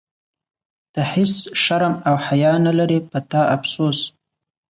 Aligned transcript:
ته 0.93 1.01
هیڅ 1.13 1.33
شرم 1.63 1.93
او 2.07 2.15
حیا 2.27 2.51
نه 2.65 2.71
لرې، 2.79 2.99
په 3.09 3.17
تا 3.29 3.41
افسوس. 3.55 3.99